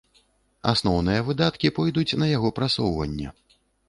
Асноўныя 0.71 1.25
выдаткі 1.27 1.71
пойдуць 1.77 2.17
на 2.21 2.31
яго 2.31 2.49
прасоўванне. 2.61 3.27